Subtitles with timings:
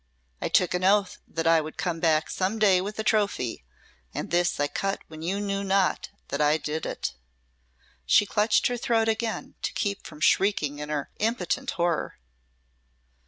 [0.41, 3.63] I took an oath that I would come back some day with a trophy
[4.15, 7.13] and this I cut when you knew not that I did it."
[8.07, 12.17] She clutched her throat again to keep from shrieking in her impotent horror.